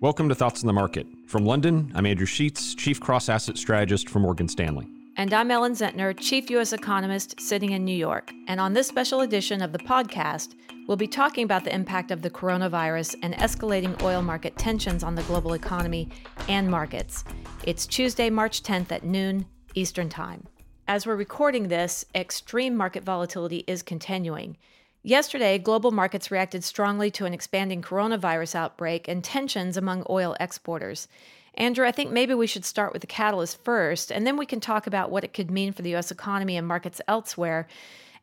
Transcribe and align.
Welcome 0.00 0.28
to 0.28 0.34
Thoughts 0.34 0.62
on 0.62 0.66
the 0.66 0.72
Market. 0.72 1.06
From 1.26 1.46
London, 1.46 1.90
I'm 1.94 2.04
Andrew 2.04 2.26
Sheets, 2.26 2.74
Chief 2.74 3.00
Cross 3.00 3.28
Asset 3.28 3.56
Strategist 3.56 4.10
for 4.10 4.18
Morgan 4.18 4.48
Stanley. 4.48 4.88
And 5.16 5.32
I'm 5.32 5.52
Ellen 5.52 5.72
Zentner, 5.72 6.18
Chief 6.18 6.50
U.S. 6.50 6.72
Economist 6.72 7.40
sitting 7.40 7.70
in 7.70 7.84
New 7.84 7.96
York. 7.96 8.32
And 8.48 8.60
on 8.60 8.72
this 8.72 8.88
special 8.88 9.20
edition 9.20 9.62
of 9.62 9.72
the 9.72 9.78
podcast, 9.78 10.56
we'll 10.88 10.96
be 10.96 11.06
talking 11.06 11.44
about 11.44 11.62
the 11.62 11.72
impact 11.72 12.10
of 12.10 12.22
the 12.22 12.28
coronavirus 12.28 13.14
and 13.22 13.34
escalating 13.34 14.02
oil 14.02 14.20
market 14.20 14.58
tensions 14.58 15.04
on 15.04 15.14
the 15.14 15.22
global 15.22 15.54
economy 15.54 16.10
and 16.48 16.68
markets. 16.68 17.24
It's 17.62 17.86
Tuesday, 17.86 18.28
March 18.30 18.64
10th 18.64 18.90
at 18.90 19.04
noon 19.04 19.46
Eastern 19.74 20.08
Time. 20.08 20.44
As 20.88 21.06
we're 21.06 21.16
recording 21.16 21.68
this, 21.68 22.04
extreme 22.14 22.76
market 22.76 23.04
volatility 23.04 23.64
is 23.68 23.82
continuing. 23.82 24.58
Yesterday, 25.06 25.58
global 25.58 25.90
markets 25.90 26.30
reacted 26.30 26.64
strongly 26.64 27.10
to 27.10 27.26
an 27.26 27.34
expanding 27.34 27.82
coronavirus 27.82 28.54
outbreak 28.54 29.06
and 29.06 29.22
tensions 29.22 29.76
among 29.76 30.06
oil 30.08 30.34
exporters. 30.40 31.08
Andrew, 31.56 31.86
I 31.86 31.92
think 31.92 32.10
maybe 32.10 32.32
we 32.32 32.46
should 32.46 32.64
start 32.64 32.94
with 32.94 33.02
the 33.02 33.06
catalyst 33.06 33.62
first, 33.62 34.10
and 34.10 34.26
then 34.26 34.38
we 34.38 34.46
can 34.46 34.60
talk 34.60 34.86
about 34.86 35.10
what 35.10 35.22
it 35.22 35.34
could 35.34 35.50
mean 35.50 35.74
for 35.74 35.82
the 35.82 35.90
U.S. 35.90 36.10
economy 36.10 36.56
and 36.56 36.66
markets 36.66 37.02
elsewhere, 37.06 37.68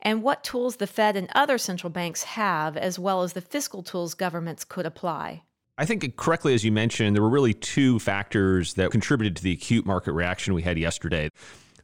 and 0.02 0.24
what 0.24 0.44
tools 0.44 0.78
the 0.78 0.88
Fed 0.88 1.16
and 1.16 1.30
other 1.36 1.60
central 1.60 1.92
banks 1.92 2.24
have, 2.24 2.76
as 2.76 2.98
well 2.98 3.22
as 3.22 3.34
the 3.34 3.42
fiscal 3.42 3.84
tools 3.84 4.16
governments 4.16 4.66
could 4.66 4.88
apply. 4.88 5.44
I 5.78 5.86
think 5.86 6.16
correctly, 6.16 6.56
as 6.56 6.66
you 6.66 6.72
mentioned, 6.72 7.16
there 7.16 7.22
were 7.22 7.30
really 7.30 7.54
two 7.54 8.00
factors 8.00 8.74
that 8.74 8.90
contributed 8.90 9.36
to 9.36 9.44
the 9.44 9.52
acute 9.52 9.86
market 9.86 10.14
reaction 10.14 10.56
we 10.56 10.64
had 10.64 10.80
yesterday. 10.80 11.30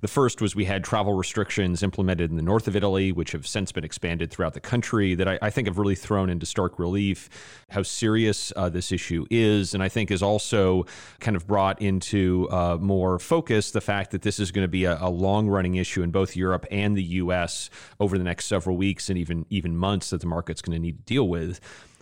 The 0.01 0.07
first 0.07 0.41
was 0.41 0.55
we 0.55 0.65
had 0.65 0.83
travel 0.83 1.13
restrictions 1.13 1.81
implemented 1.81 2.29
in 2.29 2.37
the 2.37 2.43
north 2.43 2.67
of 2.67 2.75
Italy, 2.75 3.11
which 3.11 3.31
have 3.31 3.47
since 3.47 3.71
been 3.71 3.83
expanded 3.83 4.29
throughout 4.29 4.53
the 4.53 4.59
country, 4.59 5.15
that 5.15 5.27
I, 5.27 5.39
I 5.41 5.49
think 5.49 5.67
have 5.67 5.77
really 5.77 5.95
thrown 5.95 6.29
into 6.29 6.45
stark 6.45 6.77
relief 6.77 7.29
how 7.69 7.83
serious 7.83 8.53
uh, 8.55 8.69
this 8.69 8.91
issue 8.91 9.25
is. 9.29 9.73
And 9.73 9.81
I 9.81 9.89
think 9.89 10.09
has 10.09 10.21
also 10.21 10.85
kind 11.19 11.35
of 11.35 11.47
brought 11.47 11.81
into 11.81 12.47
uh, 12.51 12.77
more 12.79 13.19
focus 13.19 13.71
the 13.71 13.81
fact 13.81 14.11
that 14.11 14.21
this 14.21 14.39
is 14.39 14.51
going 14.51 14.63
to 14.63 14.69
be 14.69 14.85
a, 14.85 14.97
a 15.01 15.09
long 15.09 15.47
running 15.47 15.75
issue 15.75 16.03
in 16.03 16.11
both 16.11 16.35
Europe 16.35 16.65
and 16.69 16.95
the 16.95 17.03
US 17.03 17.69
over 17.99 18.17
the 18.17 18.23
next 18.23 18.45
several 18.45 18.77
weeks 18.77 19.09
and 19.09 19.17
even, 19.17 19.45
even 19.49 19.75
months 19.75 20.11
that 20.11 20.21
the 20.21 20.27
market's 20.27 20.61
going 20.61 20.75
to 20.75 20.81
need 20.81 20.97
to 20.97 21.03
deal 21.03 21.27
with. 21.27 21.59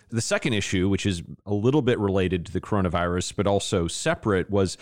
The 0.09 0.21
second 0.21 0.53
issue, 0.53 0.87
which 0.87 1.05
is 1.05 1.23
a 1.45 1.53
little 1.53 1.81
bit 1.81 1.97
related 1.99 2.45
to 2.45 2.53
the 2.53 2.61
coronavirus, 2.61 3.35
but 3.35 3.47
also 3.47 3.87
separate, 3.87 4.49
was 4.49 4.77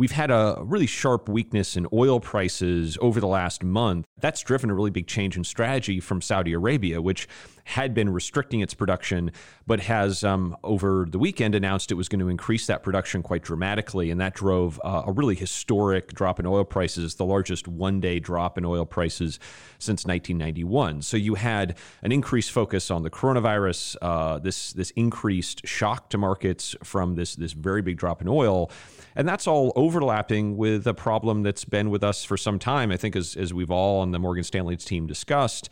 We've 0.00 0.12
had 0.12 0.30
a 0.30 0.56
really 0.62 0.86
sharp 0.86 1.28
weakness 1.28 1.76
in 1.76 1.86
oil 1.92 2.20
prices 2.20 2.96
over 3.02 3.20
the 3.20 3.26
last 3.26 3.62
month. 3.62 4.06
That's 4.18 4.40
driven 4.40 4.70
a 4.70 4.74
really 4.74 4.90
big 4.90 5.06
change 5.06 5.36
in 5.36 5.44
strategy 5.44 6.00
from 6.00 6.22
Saudi 6.22 6.54
Arabia, 6.54 7.02
which 7.02 7.28
had 7.64 7.92
been 7.92 8.08
restricting 8.10 8.60
its 8.60 8.72
production, 8.72 9.30
but 9.66 9.80
has 9.80 10.24
um, 10.24 10.56
over 10.64 11.06
the 11.08 11.18
weekend 11.18 11.54
announced 11.54 11.92
it 11.92 11.96
was 11.96 12.08
going 12.08 12.18
to 12.18 12.28
increase 12.28 12.66
that 12.66 12.82
production 12.82 13.22
quite 13.22 13.42
dramatically. 13.42 14.10
And 14.10 14.20
that 14.22 14.34
drove 14.34 14.80
uh, 14.82 15.02
a 15.06 15.12
really 15.12 15.34
historic 15.34 16.14
drop 16.14 16.40
in 16.40 16.46
oil 16.46 16.64
prices, 16.64 17.16
the 17.16 17.26
largest 17.26 17.68
one 17.68 18.00
day 18.00 18.18
drop 18.18 18.56
in 18.56 18.64
oil 18.64 18.86
prices 18.86 19.38
since 19.78 20.06
1991. 20.06 21.02
So 21.02 21.18
you 21.18 21.34
had 21.34 21.76
an 22.02 22.10
increased 22.10 22.50
focus 22.50 22.90
on 22.90 23.02
the 23.02 23.10
coronavirus, 23.10 23.96
uh, 24.00 24.38
this, 24.38 24.72
this 24.72 24.90
increased 24.92 25.66
shock 25.66 26.08
to 26.10 26.18
markets 26.18 26.74
from 26.82 27.14
this, 27.14 27.36
this 27.36 27.52
very 27.52 27.82
big 27.82 27.98
drop 27.98 28.22
in 28.22 28.28
oil. 28.28 28.70
And 29.14 29.28
that's 29.28 29.46
all 29.46 29.72
overlapping 29.90 30.56
with 30.56 30.86
a 30.86 30.94
problem 30.94 31.42
that's 31.42 31.64
been 31.64 31.90
with 31.90 32.04
us 32.04 32.22
for 32.22 32.36
some 32.36 32.60
time. 32.60 32.92
I 32.92 32.96
think, 32.96 33.16
as, 33.16 33.34
as 33.34 33.52
we've 33.52 33.72
all 33.72 34.02
on 34.02 34.12
the 34.12 34.20
Morgan 34.20 34.44
Stanley's 34.44 34.84
team 34.84 35.08
discussed, 35.08 35.68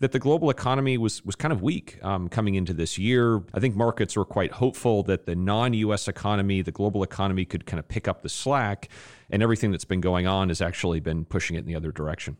that 0.00 0.12
the 0.12 0.18
global 0.18 0.50
economy 0.50 0.98
was 0.98 1.24
was 1.24 1.36
kind 1.36 1.52
of 1.52 1.62
weak 1.62 1.98
um, 2.02 2.28
coming 2.28 2.54
into 2.54 2.74
this 2.74 2.98
year. 2.98 3.42
I 3.54 3.60
think 3.60 3.74
markets 3.74 4.14
were 4.14 4.26
quite 4.26 4.52
hopeful 4.52 5.02
that 5.04 5.24
the 5.24 5.34
non-U.S. 5.34 6.06
economy, 6.06 6.60
the 6.60 6.70
global 6.70 7.02
economy, 7.02 7.46
could 7.46 7.64
kind 7.64 7.80
of 7.80 7.88
pick 7.88 8.06
up 8.06 8.20
the 8.20 8.28
slack, 8.28 8.90
and 9.30 9.42
everything 9.42 9.70
that's 9.70 9.86
been 9.86 10.02
going 10.02 10.26
on 10.26 10.48
has 10.48 10.60
actually 10.60 11.00
been 11.00 11.24
pushing 11.24 11.56
it 11.56 11.60
in 11.60 11.66
the 11.66 11.74
other 11.74 11.92
direction. 11.92 12.36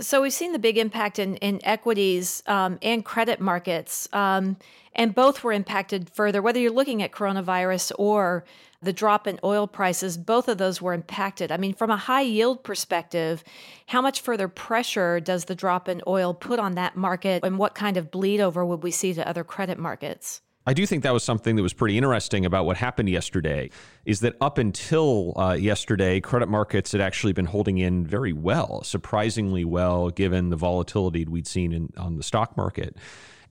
So 0.00 0.22
we've 0.22 0.32
seen 0.32 0.52
the 0.52 0.58
big 0.58 0.78
impact 0.78 1.18
in, 1.18 1.36
in 1.36 1.60
equities 1.62 2.42
um, 2.46 2.78
and 2.80 3.04
credit 3.04 3.38
markets, 3.38 4.08
um, 4.14 4.56
and 4.94 5.14
both 5.14 5.44
were 5.44 5.52
impacted 5.52 6.08
further. 6.08 6.40
Whether 6.40 6.58
you're 6.58 6.72
looking 6.72 7.02
at 7.02 7.12
coronavirus 7.12 7.92
or 7.98 8.44
the 8.82 8.94
drop 8.94 9.26
in 9.26 9.38
oil 9.44 9.66
prices, 9.66 10.16
both 10.16 10.48
of 10.48 10.56
those 10.56 10.80
were 10.80 10.94
impacted. 10.94 11.52
I 11.52 11.58
mean, 11.58 11.74
from 11.74 11.90
a 11.90 11.98
high 11.98 12.22
yield 12.22 12.64
perspective, 12.64 13.44
how 13.88 14.00
much 14.00 14.22
further 14.22 14.48
pressure 14.48 15.20
does 15.20 15.44
the 15.44 15.54
drop 15.54 15.86
in 15.86 16.00
oil 16.06 16.32
put 16.32 16.58
on 16.58 16.76
that 16.76 16.96
market, 16.96 17.44
and 17.44 17.58
what 17.58 17.74
kind 17.74 17.98
of 17.98 18.10
bleed 18.10 18.40
over 18.40 18.64
would 18.64 18.82
we 18.82 18.90
see 18.90 19.12
to 19.12 19.28
other 19.28 19.44
credit 19.44 19.78
markets? 19.78 20.40
I 20.66 20.74
do 20.74 20.84
think 20.84 21.02
that 21.04 21.12
was 21.12 21.24
something 21.24 21.56
that 21.56 21.62
was 21.62 21.72
pretty 21.72 21.96
interesting 21.96 22.44
about 22.44 22.66
what 22.66 22.76
happened 22.76 23.08
yesterday. 23.08 23.70
Is 24.04 24.20
that 24.20 24.36
up 24.40 24.58
until 24.58 25.32
uh, 25.38 25.54
yesterday, 25.54 26.20
credit 26.20 26.48
markets 26.48 26.92
had 26.92 27.00
actually 27.00 27.32
been 27.32 27.46
holding 27.46 27.78
in 27.78 28.06
very 28.06 28.34
well, 28.34 28.82
surprisingly 28.84 29.64
well, 29.64 30.10
given 30.10 30.50
the 30.50 30.56
volatility 30.56 31.24
we'd 31.24 31.46
seen 31.46 31.72
in, 31.72 31.92
on 31.96 32.16
the 32.16 32.22
stock 32.22 32.56
market. 32.58 32.94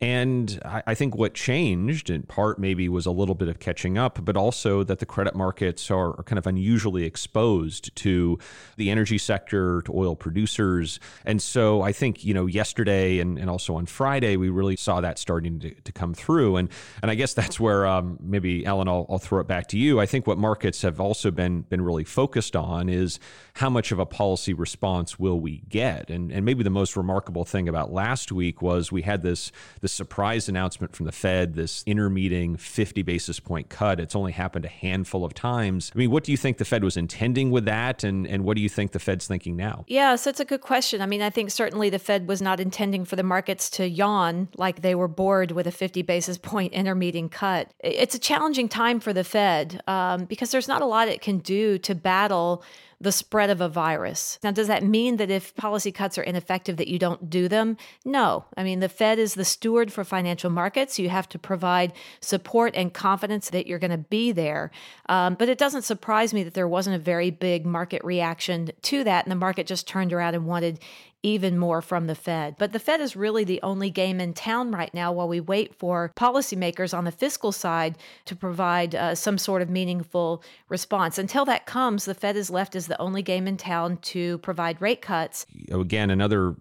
And 0.02 0.62
I, 0.64 0.84
I 0.88 0.96
think 0.96 1.16
what 1.16 1.34
changed, 1.34 2.10
in 2.10 2.24
part, 2.24 2.58
maybe 2.58 2.88
was 2.88 3.06
a 3.06 3.12
little 3.12 3.36
bit 3.36 3.50
of 3.50 3.60
catching 3.60 3.98
up, 3.98 4.24
but 4.24 4.38
also 4.38 4.84
that 4.84 5.00
the 5.00 5.06
credit 5.06 5.36
markets 5.36 5.92
are, 5.92 6.18
are 6.18 6.24
kind 6.24 6.40
of 6.40 6.48
unusually 6.48 7.04
exposed 7.04 7.94
to 7.98 8.40
the 8.78 8.90
energy 8.90 9.18
sector, 9.18 9.82
to 9.82 9.94
oil 9.94 10.16
producers. 10.16 11.02
And 11.26 11.42
so 11.42 11.82
I 11.82 11.92
think, 11.92 12.24
you 12.24 12.34
know, 12.34 12.46
yesterday 12.46 13.20
and, 13.20 13.38
and 13.38 13.50
also 13.50 13.76
on 13.76 13.88
Friday, 13.88 14.38
we 14.38 14.50
really 14.50 14.78
saw 14.78 15.02
that 15.02 15.20
starting 15.20 15.60
to, 15.60 15.74
to 15.74 15.92
come 15.92 16.14
through. 16.14 16.56
And 16.56 16.70
and 17.02 17.12
I 17.12 17.16
guess 17.16 17.34
that's 17.34 17.60
where 17.60 17.86
um, 17.86 18.18
maybe, 18.22 18.66
Ellen, 18.66 18.88
I'll, 18.88 19.06
I'll 19.10 19.20
throw 19.20 19.42
it 19.42 19.48
back 19.48 19.68
to 19.68 19.78
you. 19.78 20.00
I 20.00 20.06
think 20.06 20.26
what 20.28 20.38
markets 20.38 20.82
have 20.84 21.02
also 21.02 21.30
been, 21.30 21.62
been 21.64 21.82
really 21.82 22.06
focused 22.06 22.56
on 22.56 22.88
is 22.88 23.20
how 23.56 23.70
much 23.70 23.92
of 23.92 24.00
a 24.00 24.06
policy 24.06 24.54
response 24.54 25.20
will 25.20 25.42
we 25.42 25.64
get? 25.68 26.10
And, 26.10 26.32
and 26.32 26.46
maybe 26.46 26.64
the 26.64 26.70
most 26.70 26.96
remarkable 26.96 27.44
thing 27.44 27.68
about 27.68 27.92
last 27.92 28.32
week 28.32 28.62
was 28.62 28.92
we 28.92 29.02
had 29.02 29.24
this, 29.24 29.52
this 29.82 29.89
surprise 29.92 30.48
announcement 30.50 30.96
from 30.96 31.06
the 31.06 31.12
Fed, 31.12 31.56
this 31.56 31.84
intermeeting 31.86 32.58
50 32.58 33.02
basis 33.02 33.40
point 33.40 33.70
cut. 33.70 34.00
It's 34.00 34.16
only 34.16 34.32
happened 34.32 34.66
a 34.66 34.70
handful 34.70 35.26
of 35.26 35.34
times. 35.34 35.92
I 35.94 35.98
mean, 35.98 36.12
what 36.12 36.24
do 36.24 36.32
you 36.32 36.38
think 36.38 36.58
the 36.58 36.66
Fed 36.66 36.84
was 36.84 36.98
intending 36.98 37.52
with 37.52 37.66
that? 37.66 38.04
And, 38.04 38.28
and 38.28 38.44
what 38.44 38.56
do 38.56 38.62
you 38.62 38.70
think 38.70 38.92
the 38.92 39.00
Fed's 39.00 39.28
thinking 39.28 39.56
now? 39.56 39.86
Yeah, 39.88 40.16
so 40.16 40.30
it's 40.30 40.40
a 40.40 40.46
good 40.46 40.62
question. 40.62 41.02
I 41.02 41.06
mean, 41.06 41.22
I 41.22 41.30
think 41.30 41.52
certainly 41.52 41.90
the 41.90 42.00
Fed 42.00 42.28
was 42.28 42.42
not 42.42 42.60
intending 42.60 43.06
for 43.06 43.16
the 43.16 43.24
markets 43.24 43.70
to 43.72 43.88
yawn 43.88 44.50
like 44.56 44.82
they 44.82 44.96
were 44.96 45.08
bored 45.08 45.52
with 45.52 45.68
a 45.68 45.72
50 45.72 46.02
basis 46.04 46.38
point 46.38 46.74
intermeeting 46.74 47.30
cut. 47.30 47.72
It's 47.80 48.16
a 48.16 48.20
challenging 48.20 48.70
time 48.70 49.00
for 49.00 49.14
the 49.14 49.24
Fed 49.24 49.82
um, 49.88 50.26
because 50.26 50.52
there's 50.52 50.68
not 50.68 50.82
a 50.82 50.86
lot 50.86 51.08
it 51.08 51.22
can 51.22 51.40
do 51.40 51.78
to 51.80 51.96
battle 51.96 52.64
the 53.02 53.12
spread 53.12 53.50
of 53.50 53.62
a 53.62 53.70
virus. 53.70 54.38
Now, 54.44 54.52
does 54.52 54.68
that 54.68 54.84
mean 54.84 55.18
that 55.18 55.30
if 55.30 55.56
policy 55.56 55.92
cuts 55.92 56.18
are 56.18 56.24
ineffective, 56.24 56.78
that 56.78 56.90
you 56.90 57.00
don't 57.00 57.30
do 57.30 57.48
them? 57.48 57.78
No. 58.04 58.46
I 58.58 58.64
mean, 58.64 58.82
the 58.82 58.90
Fed 58.90 59.20
is 59.20 59.36
the 59.36 59.46
steward 59.46 59.94
for 59.94 60.04
financial 60.04 60.50
markets. 60.50 61.00
You 61.00 61.10
have 61.10 61.30
to 61.30 61.40
provide 61.40 61.94
support 62.20 62.76
and 62.76 62.94
confidence 62.94 63.50
that 63.52 63.68
you're 63.68 63.80
going 63.80 63.92
to 63.92 63.98
be 63.98 64.34
there. 64.34 64.70
Um, 65.08 65.36
but 65.36 65.48
it 65.48 65.58
doesn't 65.58 65.84
surprise 65.84 66.34
me 66.34 66.44
that 66.44 66.56
there 66.56 66.68
wasn't 66.68 66.98
a 66.98 67.00
very 67.00 67.32
big 67.32 67.66
market 67.66 68.04
reaction 68.04 68.72
to 68.84 69.04
that, 69.06 69.26
and 69.26 69.32
the 69.32 69.36
market 69.38 69.66
just 69.66 69.88
turned 69.88 70.12
around 70.12 70.36
and 70.36 70.46
wanted 70.46 70.80
even 71.24 71.58
more 71.58 71.82
from 71.82 72.08
the 72.08 72.16
Fed. 72.16 72.56
But 72.58 72.72
the 72.72 72.80
Fed 72.80 73.02
is 73.02 73.16
really 73.16 73.44
the 73.44 73.62
only 73.62 73.90
game 73.90 74.20
in 74.20 74.34
town 74.34 74.72
right 74.72 74.94
now 74.94 75.12
while 75.12 75.28
we 75.28 75.40
wait 75.40 75.76
for 75.76 76.12
policymakers 76.16 76.98
on 76.98 77.04
the 77.04 77.12
fiscal 77.12 77.52
side 77.52 77.98
to 78.26 78.36
provide 78.36 78.96
uh, 78.96 79.16
some 79.16 79.38
sort 79.38 79.62
of 79.62 79.70
meaningful 79.70 80.44
response. 80.70 81.18
Until 81.18 81.46
that 81.46 81.66
comes, 81.66 82.06
the 82.06 82.14
Fed 82.14 82.36
is 82.36 82.50
left 82.50 82.76
as 82.76 82.88
the 82.88 83.00
only 83.02 83.22
game 83.22 83.48
in 83.48 83.58
town 83.58 83.98
to 83.98 84.38
provide 84.40 84.82
rate 84.82 85.02
cuts. 85.02 85.46
Again, 85.72 86.10
another 86.10 86.56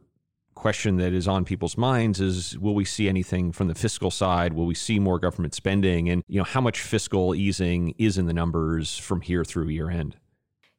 question 0.59 0.97
that 0.97 1.13
is 1.13 1.29
on 1.29 1.45
people's 1.45 1.77
minds 1.77 2.21
is 2.21 2.59
will 2.59 2.75
we 2.75 2.85
see 2.85 3.09
anything 3.09 3.53
from 3.53 3.69
the 3.69 3.75
fiscal 3.77 4.11
side 4.11 4.53
will 4.53 4.67
we 4.67 4.75
see 4.75 4.99
more 4.99 5.17
government 5.17 5.55
spending 5.55 6.09
and 6.11 6.25
you 6.27 6.37
know 6.37 6.43
how 6.43 6.61
much 6.61 6.81
fiscal 6.81 7.33
easing 7.33 7.95
is 7.97 8.19
in 8.19 8.27
the 8.27 8.33
numbers 8.33 8.99
from 8.99 9.21
here 9.21 9.45
through 9.45 9.69
year 9.69 9.89
end 9.89 10.17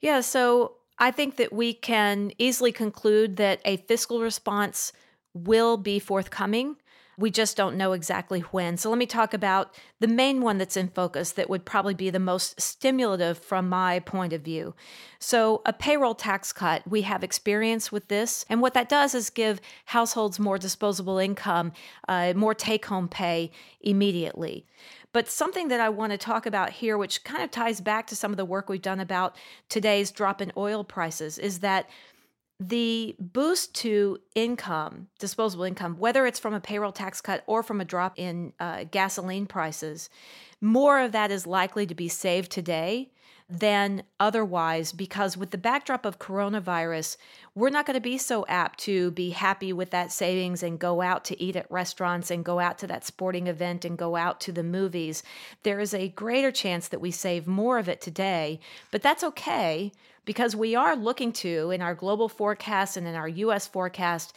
yeah 0.01 0.19
so 0.19 0.73
I 0.99 1.11
think 1.11 1.37
that 1.37 1.53
we 1.53 1.73
can 1.73 2.31
easily 2.37 2.71
conclude 2.71 3.37
that 3.37 3.61
a 3.63 3.77
fiscal 3.77 4.21
response 4.21 4.91
will 5.33 5.77
be 5.77 5.97
forthcoming. 5.97 6.75
We 7.17 7.31
just 7.31 7.57
don't 7.57 7.75
know 7.75 7.91
exactly 7.91 8.39
when. 8.39 8.77
So 8.77 8.89
let 8.89 8.97
me 8.97 9.05
talk 9.05 9.33
about 9.33 9.75
the 9.99 10.07
main 10.07 10.41
one 10.41 10.57
that's 10.57 10.77
in 10.77 10.87
focus 10.87 11.33
that 11.33 11.49
would 11.49 11.65
probably 11.65 11.93
be 11.93 12.09
the 12.09 12.19
most 12.19 12.61
stimulative 12.61 13.37
from 13.37 13.67
my 13.67 13.99
point 13.99 14.31
of 14.31 14.41
view. 14.41 14.73
So, 15.19 15.61
a 15.65 15.73
payroll 15.73 16.15
tax 16.15 16.53
cut, 16.53 16.81
we 16.87 17.01
have 17.01 17.21
experience 17.21 17.91
with 17.91 18.07
this. 18.07 18.45
And 18.47 18.61
what 18.61 18.73
that 18.73 18.87
does 18.87 19.13
is 19.13 19.29
give 19.29 19.59
households 19.85 20.39
more 20.39 20.57
disposable 20.57 21.17
income, 21.17 21.73
uh, 22.07 22.33
more 22.37 22.53
take 22.53 22.85
home 22.85 23.09
pay 23.09 23.51
immediately. 23.81 24.65
But 25.11 25.27
something 25.27 25.69
that 25.69 25.79
I 25.79 25.89
want 25.89 26.11
to 26.11 26.17
talk 26.17 26.45
about 26.45 26.69
here, 26.69 26.97
which 26.97 27.23
kind 27.23 27.43
of 27.43 27.49
ties 27.49 27.81
back 27.81 28.07
to 28.07 28.15
some 28.15 28.31
of 28.31 28.37
the 28.37 28.45
work 28.45 28.69
we've 28.69 28.81
done 28.81 28.99
about 28.99 29.35
today's 29.67 30.11
drop 30.11 30.41
in 30.41 30.51
oil 30.55 30.83
prices, 30.83 31.39
is 31.39 31.59
that 31.59 31.89
the 32.59 33.15
boost 33.19 33.73
to 33.73 34.19
income, 34.35 35.07
disposable 35.17 35.63
income, 35.63 35.97
whether 35.97 36.25
it's 36.25 36.39
from 36.39 36.53
a 36.53 36.59
payroll 36.59 36.91
tax 36.91 37.21
cut 37.21 37.43
or 37.47 37.63
from 37.63 37.79
a 37.79 37.85
drop 37.85 38.19
in 38.19 38.53
uh, 38.59 38.83
gasoline 38.91 39.45
prices, 39.45 40.09
more 40.61 40.99
of 40.99 41.13
that 41.13 41.31
is 41.31 41.47
likely 41.47 41.85
to 41.85 41.95
be 41.95 42.09
saved 42.09 42.51
today 42.51 43.11
than 43.49 44.03
otherwise 44.19 44.91
because 44.91 45.35
with 45.35 45.49
the 45.49 45.57
backdrop 45.57 46.05
of 46.05 46.19
coronavirus, 46.19 47.17
we're 47.55 47.71
not 47.71 47.85
going 47.85 47.95
to 47.95 48.01
be 48.01 48.17
so 48.17 48.45
apt 48.47 48.79
to 48.79 49.09
be 49.11 49.31
happy 49.31 49.73
with 49.73 49.89
that 49.89 50.11
savings 50.11 50.61
and 50.61 50.77
go 50.77 51.01
out 51.01 51.25
to 51.25 51.41
eat 51.41 51.55
at 51.55 51.69
restaurants 51.71 52.29
and 52.29 52.45
go 52.45 52.59
out 52.59 52.77
to 52.77 52.85
that 52.85 53.03
sporting 53.03 53.47
event 53.47 53.83
and 53.83 53.97
go 53.97 54.15
out 54.15 54.39
to 54.39 54.51
the 54.51 54.61
movies. 54.61 55.23
There 55.63 55.79
is 55.79 55.95
a 55.95 56.09
greater 56.09 56.51
chance 56.51 56.87
that 56.89 57.01
we 57.01 57.09
save 57.09 57.47
more 57.47 57.79
of 57.79 57.89
it 57.89 58.01
today, 58.01 58.59
but 58.91 59.01
that's 59.01 59.23
okay 59.23 59.91
because 60.25 60.55
we 60.55 60.75
are 60.75 60.95
looking 60.95 61.31
to 61.31 61.71
in 61.71 61.81
our 61.81 61.95
global 61.95 62.29
forecast 62.29 62.97
and 62.97 63.07
in 63.07 63.15
our 63.15 63.27
US 63.27 63.65
forecast 63.65 64.35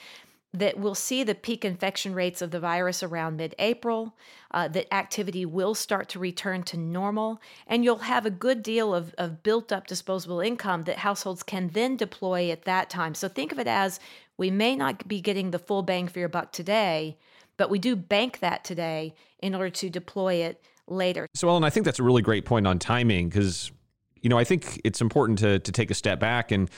that 0.55 0.79
we'll 0.79 0.95
see 0.95 1.25
the 1.25 1.35
peak 1.35 1.65
infection 1.65 2.15
rates 2.15 2.43
of 2.43 2.51
the 2.51 2.61
virus 2.61 3.03
around 3.03 3.37
mid 3.37 3.55
April, 3.59 4.15
uh, 4.51 4.69
that 4.69 4.93
activity 4.93 5.47
will 5.47 5.75
start 5.75 6.09
to 6.11 6.19
return 6.19 6.63
to 6.65 6.77
normal, 6.77 7.41
and 7.67 7.85
you'll 7.85 7.99
have 7.99 8.27
a 8.27 8.31
good 8.31 8.63
deal 8.63 8.95
of, 8.95 9.15
of 9.17 9.43
built 9.43 9.73
up 9.73 9.87
disposable 9.87 10.41
income 10.41 10.83
that 10.83 10.99
households 10.99 11.43
can 11.43 11.69
then 11.69 11.97
deploy 11.97 12.51
at 12.51 12.65
that 12.65 12.91
time. 12.91 13.15
So 13.15 13.29
think 13.29 13.51
of 13.53 13.59
it 13.59 13.67
as 13.67 13.99
we 14.37 14.51
may 14.51 14.77
not 14.77 15.09
be 15.09 15.21
getting 15.21 15.53
the 15.53 15.59
full 15.59 15.83
bang 15.83 16.07
for 16.07 16.19
your 16.19 16.29
buck 16.29 16.53
today, 16.53 17.17
but 17.57 17.71
we 17.71 17.79
do 17.79 17.97
bank 17.97 18.41
that 18.41 18.65
today 18.65 19.15
in 19.39 19.55
order 19.55 19.71
to 19.71 19.89
deploy 19.89 20.35
it 20.35 20.63
later. 20.87 21.27
So, 21.35 21.49
Ellen, 21.49 21.65
I 21.65 21.71
think 21.71 21.87
that's 21.87 21.99
a 21.99 22.03
really 22.03 22.23
great 22.23 22.45
point 22.45 22.67
on 22.67 22.79
timing 22.79 23.29
because, 23.29 23.73
you 24.21 24.29
know, 24.29 24.39
I 24.39 24.45
think 24.45 24.81
it's 24.85 25.01
important 25.01 25.39
to, 25.39 25.59
to 25.61 25.73
take 25.73 25.91
a 25.91 25.95
step 25.95 26.21
back 26.21 26.51
and 26.51 26.71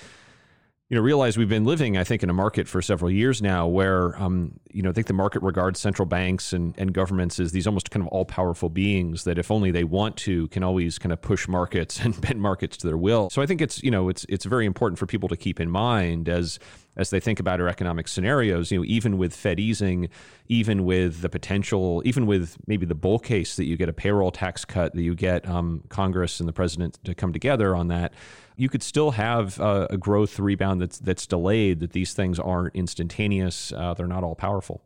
you 0.91 0.97
know, 0.97 1.03
realize 1.03 1.39
we've 1.39 1.49
been 1.49 1.65
living, 1.65 1.97
I 1.97 2.05
think, 2.05 2.23
in 2.23 2.29
a 2.29 2.35
market 2.35 2.69
for 2.69 2.83
several 2.83 3.11
years 3.11 3.41
now 3.41 3.67
where, 3.67 4.21
um, 4.21 4.61
you 4.71 4.83
know, 4.83 4.91
I 4.91 4.93
think 4.93 5.07
the 5.07 5.15
market 5.15 5.43
regards 5.43 5.81
central 5.81 6.05
banks 6.05 6.53
and, 6.53 6.75
and 6.77 6.93
governments 6.93 7.41
as 7.41 7.53
these 7.53 7.67
almost 7.67 7.91
kind 7.91 8.03
of 8.05 8.09
all 8.09 8.27
powerful 8.27 8.69
beings 8.69 9.25
that, 9.25 9.39
if 9.39 9.51
only 9.51 9.71
they 9.71 9.85
want 9.85 10.19
to, 10.19 10.47
can 10.49 10.63
always 10.63 10.99
kind 10.99 11.13
of 11.13 11.23
push 11.23 11.49
markets 11.49 12.01
and 12.05 12.21
bend 12.21 12.41
markets 12.41 12.77
to 12.79 12.87
their 12.87 12.99
will. 12.99 13.31
So 13.31 13.41
I 13.41 13.47
think 13.47 13.63
it's, 13.63 13.83
you 13.83 13.91
know, 13.91 14.11
it's 14.11 14.27
it's 14.29 14.45
very 14.45 14.67
important 14.67 14.99
for 14.99 15.07
people 15.07 15.29
to 15.31 15.37
keep 15.37 15.59
in 15.59 15.71
mind 15.71 16.29
as 16.29 16.59
as 16.97 17.11
they 17.11 17.21
think 17.21 17.41
about 17.41 17.61
our 17.61 17.69
economic 17.69 18.09
scenarios. 18.09 18.71
You 18.71 18.79
know, 18.79 18.85
even 18.87 19.19
with 19.19 19.35
Fed 19.35 19.59
easing, 19.59 20.09
even 20.49 20.85
with 20.85 21.23
the 21.23 21.29
potential, 21.29 22.03
even 22.05 22.27
with 22.27 22.57
maybe 22.67 22.87
the 22.87 22.95
bull 22.95 23.19
case 23.19 23.57
that 23.57 23.65
you 23.65 23.77
get 23.77 23.89
a 23.89 23.93
payroll 23.93 24.31
tax 24.31 24.65
cut, 24.65 24.95
that 24.95 25.03
you 25.03 25.15
get 25.15 25.49
um, 25.49 25.85
Congress 25.89 26.41
and 26.41 26.49
the 26.49 26.53
president 26.53 26.99
to 27.05 27.15
come 27.15 27.33
together 27.33 27.75
on 27.75 27.89
that 27.89 28.13
you 28.57 28.69
could 28.69 28.83
still 28.83 29.13
have 29.13 29.59
a 29.61 29.97
growth 29.99 30.39
rebound 30.39 30.81
that's 30.81 30.99
that's 30.99 31.27
delayed. 31.27 31.81
That 31.81 31.93
these 31.93 32.13
things 32.13 32.39
aren't 32.39 32.75
instantaneous. 32.75 33.73
Uh, 33.73 33.95
they're 33.95 34.07
not 34.07 34.23
all 34.23 34.37
powerful. 34.37 34.83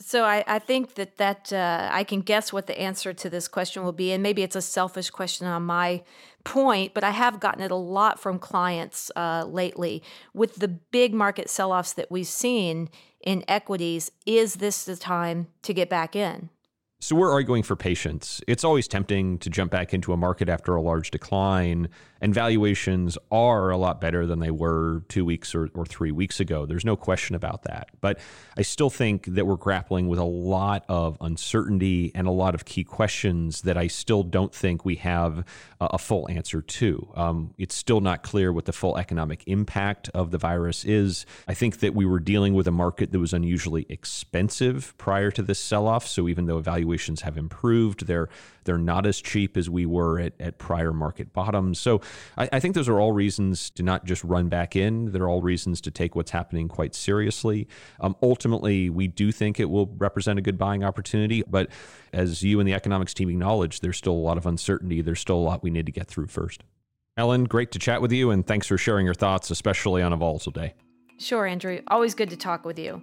So 0.00 0.24
I, 0.24 0.44
I 0.46 0.58
think 0.58 0.94
that 0.94 1.16
that 1.18 1.52
uh, 1.52 1.88
I 1.90 2.04
can 2.04 2.20
guess 2.20 2.52
what 2.52 2.66
the 2.66 2.78
answer 2.78 3.12
to 3.14 3.30
this 3.30 3.48
question 3.48 3.84
will 3.84 3.92
be, 3.92 4.12
and 4.12 4.22
maybe 4.22 4.42
it's 4.42 4.56
a 4.56 4.62
selfish 4.62 5.10
question 5.10 5.46
on 5.46 5.62
my 5.62 6.02
point, 6.42 6.92
but 6.94 7.04
I 7.04 7.10
have 7.10 7.40
gotten 7.40 7.62
it 7.62 7.70
a 7.70 7.76
lot 7.76 8.20
from 8.20 8.38
clients 8.38 9.10
uh, 9.16 9.44
lately 9.46 10.02
with 10.34 10.56
the 10.56 10.68
big 10.68 11.14
market 11.14 11.48
sell-offs 11.48 11.94
that 11.94 12.10
we've 12.10 12.26
seen 12.26 12.90
in 13.22 13.44
equities. 13.48 14.10
Is 14.26 14.56
this 14.56 14.84
the 14.84 14.96
time 14.96 15.46
to 15.62 15.72
get 15.72 15.88
back 15.88 16.14
in? 16.14 16.50
So 17.04 17.14
we're 17.16 17.30
arguing 17.30 17.62
for 17.62 17.76
patience. 17.76 18.40
It's 18.48 18.64
always 18.64 18.88
tempting 18.88 19.36
to 19.40 19.50
jump 19.50 19.70
back 19.70 19.92
into 19.92 20.14
a 20.14 20.16
market 20.16 20.48
after 20.48 20.74
a 20.74 20.80
large 20.80 21.10
decline, 21.10 21.90
and 22.22 22.32
valuations 22.32 23.18
are 23.30 23.68
a 23.68 23.76
lot 23.76 24.00
better 24.00 24.24
than 24.24 24.38
they 24.38 24.50
were 24.50 25.02
two 25.08 25.22
weeks 25.22 25.54
or, 25.54 25.68
or 25.74 25.84
three 25.84 26.12
weeks 26.12 26.40
ago. 26.40 26.64
There's 26.64 26.86
no 26.86 26.96
question 26.96 27.36
about 27.36 27.64
that. 27.64 27.90
But 28.00 28.20
I 28.56 28.62
still 28.62 28.88
think 28.88 29.26
that 29.26 29.46
we're 29.46 29.56
grappling 29.56 30.08
with 30.08 30.18
a 30.18 30.24
lot 30.24 30.86
of 30.88 31.18
uncertainty 31.20 32.10
and 32.14 32.26
a 32.26 32.30
lot 32.30 32.54
of 32.54 32.64
key 32.64 32.84
questions 32.84 33.60
that 33.62 33.76
I 33.76 33.88
still 33.88 34.22
don't 34.22 34.54
think 34.54 34.86
we 34.86 34.94
have 34.96 35.44
a, 35.82 35.84
a 35.84 35.98
full 35.98 36.26
answer 36.30 36.62
to. 36.62 37.12
Um, 37.14 37.52
it's 37.58 37.74
still 37.74 38.00
not 38.00 38.22
clear 38.22 38.50
what 38.50 38.64
the 38.64 38.72
full 38.72 38.96
economic 38.96 39.44
impact 39.46 40.08
of 40.14 40.30
the 40.30 40.38
virus 40.38 40.86
is. 40.86 41.26
I 41.46 41.52
think 41.52 41.80
that 41.80 41.94
we 41.94 42.06
were 42.06 42.20
dealing 42.20 42.54
with 42.54 42.66
a 42.66 42.72
market 42.72 43.12
that 43.12 43.18
was 43.18 43.34
unusually 43.34 43.84
expensive 43.90 44.96
prior 44.96 45.30
to 45.32 45.42
this 45.42 45.58
sell 45.58 45.86
off. 45.86 46.06
So 46.06 46.30
even 46.30 46.46
though 46.46 46.60
valuations 46.60 46.93
have 47.22 47.36
improved, 47.36 48.06
they're 48.06 48.28
they're 48.64 48.78
not 48.78 49.06
as 49.06 49.20
cheap 49.20 49.56
as 49.56 49.68
we 49.68 49.84
were 49.86 50.18
at, 50.18 50.32
at 50.40 50.58
prior 50.58 50.92
market 50.92 51.32
bottoms. 51.32 51.78
So 51.78 52.00
I, 52.38 52.48
I 52.52 52.60
think 52.60 52.74
those 52.74 52.88
are 52.88 52.98
all 52.98 53.12
reasons 53.12 53.70
to 53.70 53.82
not 53.82 54.04
just 54.04 54.24
run 54.24 54.48
back 54.48 54.74
in. 54.74 55.12
They're 55.12 55.28
all 55.28 55.42
reasons 55.42 55.80
to 55.82 55.90
take 55.90 56.14
what's 56.14 56.30
happening 56.30 56.68
quite 56.68 56.94
seriously. 56.94 57.68
Um, 58.00 58.16
ultimately, 58.22 58.88
we 58.90 59.06
do 59.06 59.32
think 59.32 59.60
it 59.60 59.66
will 59.66 59.86
represent 59.98 60.38
a 60.38 60.42
good 60.42 60.58
buying 60.58 60.82
opportunity. 60.82 61.42
But 61.42 61.68
as 62.12 62.42
you 62.42 62.60
and 62.60 62.68
the 62.68 62.74
economics 62.74 63.12
team 63.12 63.28
acknowledge, 63.28 63.80
there's 63.80 63.98
still 63.98 64.12
a 64.12 64.14
lot 64.14 64.38
of 64.38 64.46
uncertainty. 64.46 65.02
There's 65.02 65.20
still 65.20 65.36
a 65.36 65.44
lot 65.44 65.62
we 65.62 65.70
need 65.70 65.86
to 65.86 65.92
get 65.92 66.08
through 66.08 66.28
first. 66.28 66.64
Ellen, 67.16 67.44
great 67.44 67.70
to 67.72 67.78
chat 67.78 68.02
with 68.02 68.10
you, 68.10 68.30
and 68.30 68.44
thanks 68.44 68.66
for 68.66 68.76
sharing 68.76 69.04
your 69.04 69.14
thoughts, 69.14 69.50
especially 69.50 70.02
on 70.02 70.12
a 70.12 70.16
volatile 70.16 70.50
day. 70.50 70.74
Sure, 71.18 71.46
Andrew. 71.46 71.80
Always 71.88 72.14
good 72.14 72.30
to 72.30 72.36
talk 72.36 72.64
with 72.64 72.78
you. 72.78 73.02